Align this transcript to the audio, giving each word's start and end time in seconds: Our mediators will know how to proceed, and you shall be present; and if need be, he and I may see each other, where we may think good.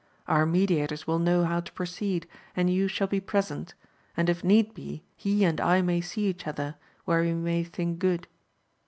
Our 0.27 0.47
mediators 0.47 1.05
will 1.05 1.19
know 1.19 1.45
how 1.45 1.59
to 1.59 1.71
proceed, 1.73 2.27
and 2.55 2.71
you 2.71 2.87
shall 2.87 3.05
be 3.05 3.19
present; 3.21 3.75
and 4.17 4.31
if 4.31 4.43
need 4.43 4.73
be, 4.73 5.03
he 5.15 5.43
and 5.43 5.61
I 5.61 5.83
may 5.83 6.01
see 6.01 6.25
each 6.25 6.47
other, 6.47 6.73
where 7.05 7.21
we 7.21 7.35
may 7.35 7.63
think 7.63 7.99
good. 7.99 8.25